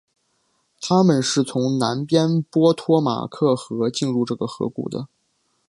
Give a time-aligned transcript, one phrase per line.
[0.81, 5.07] 他们是从南边波托马克河进入这个河谷的。